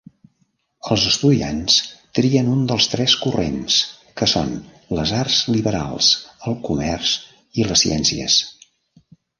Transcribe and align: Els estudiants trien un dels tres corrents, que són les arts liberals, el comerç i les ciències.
Els 0.93 1.03
estudiants 1.09 1.75
trien 2.19 2.49
un 2.55 2.63
dels 2.71 2.89
tres 2.93 3.17
corrents, 3.25 3.77
que 4.21 4.31
són 4.35 4.51
les 5.01 5.15
arts 5.21 5.39
liberals, 5.59 6.11
el 6.51 6.61
comerç 6.69 7.17
i 7.63 7.71
les 7.71 7.87
ciències. 7.89 8.43